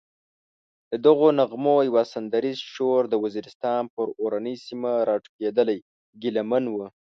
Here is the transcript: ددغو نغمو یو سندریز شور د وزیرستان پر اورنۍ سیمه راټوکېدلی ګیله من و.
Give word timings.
ددغو 0.91 1.27
نغمو 1.39 1.75
یو 1.87 1.95
سندریز 2.13 2.59
شور 2.73 3.01
د 3.09 3.13
وزیرستان 3.23 3.81
پر 3.93 4.07
اورنۍ 4.21 4.55
سیمه 4.65 4.91
راټوکېدلی 5.09 5.77
ګیله 6.21 6.43
من 6.49 6.63
و. 6.69 6.75